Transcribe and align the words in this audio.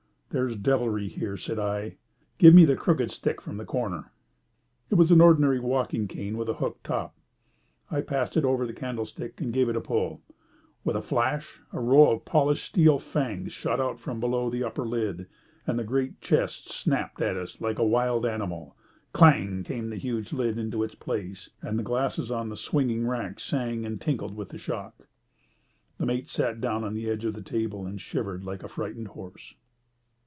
"There's 0.33 0.55
devilry 0.55 1.09
here," 1.09 1.35
said 1.35 1.59
I. 1.59 1.97
"Give 2.37 2.53
me 2.53 2.63
the 2.63 2.77
crooked 2.77 3.11
stick 3.11 3.41
from 3.41 3.57
the 3.57 3.65
corner." 3.65 4.13
It 4.89 4.95
was 4.95 5.11
an 5.11 5.19
ordinary 5.19 5.59
walking 5.59 6.07
cane 6.07 6.37
with 6.37 6.47
a 6.47 6.53
hooked 6.53 6.85
top. 6.85 7.17
I 7.89 7.99
passed 7.99 8.37
it 8.37 8.45
over 8.45 8.65
the 8.65 8.71
candlestick 8.71 9.41
and 9.41 9.51
gave 9.51 9.67
it 9.67 9.75
a 9.75 9.81
pull. 9.81 10.21
With 10.85 10.95
a 10.95 11.01
flash 11.01 11.59
a 11.73 11.81
row 11.81 12.11
of 12.11 12.23
polished 12.23 12.63
steel 12.65 12.97
fangs 12.97 13.51
shot 13.51 13.81
out 13.81 13.99
from 13.99 14.21
below 14.21 14.49
the 14.49 14.63
upper 14.63 14.85
lip, 14.87 15.29
and 15.67 15.77
the 15.77 15.83
great 15.83 16.11
striped 16.11 16.21
chest 16.23 16.71
snapped 16.71 17.21
at 17.21 17.35
us 17.35 17.59
like 17.59 17.77
a 17.77 17.83
wild 17.83 18.25
animal. 18.25 18.77
Clang 19.11 19.63
came 19.65 19.89
the 19.89 19.97
huge 19.97 20.31
lid 20.31 20.57
into 20.57 20.81
its 20.81 20.95
place, 20.95 21.49
and 21.61 21.77
the 21.77 21.83
glasses 21.83 22.31
on 22.31 22.47
the 22.47 22.55
swinging 22.55 23.05
rack 23.05 23.41
sang 23.41 23.85
and 23.85 23.99
tinkled 23.99 24.37
with 24.37 24.47
the 24.47 24.57
shock. 24.57 25.09
The 25.97 26.05
mate 26.05 26.29
sat 26.29 26.61
down 26.61 26.85
on 26.85 26.93
the 26.93 27.09
edge 27.09 27.25
of 27.25 27.33
the 27.33 27.41
table 27.41 27.85
and 27.85 27.99
shivered 27.99 28.45
like 28.45 28.63
a 28.63 28.69
frightened 28.69 29.09
horse. 29.09 29.55